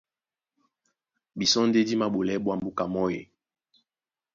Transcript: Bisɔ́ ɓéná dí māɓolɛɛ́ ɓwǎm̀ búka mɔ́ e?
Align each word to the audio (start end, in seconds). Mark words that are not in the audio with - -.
Bisɔ́ 1.37 1.63
ɓéná 1.71 1.81
dí 1.87 1.93
māɓolɛɛ́ 2.01 2.41
ɓwǎm̀ 2.43 2.59
búka 2.65 2.83
mɔ́ 2.93 3.05
e? 3.19 3.19